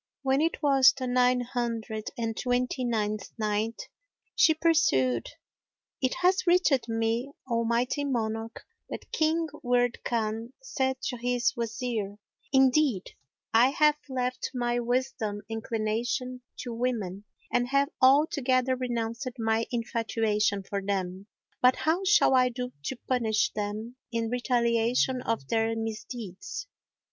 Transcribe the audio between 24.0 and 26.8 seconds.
in retaliation of their misdeeds?